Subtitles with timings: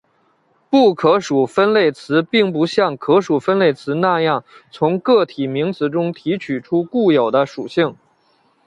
[0.67, 7.95] 不可数分类词并不像可数分类词那样从个体名词中提取出固有的属性。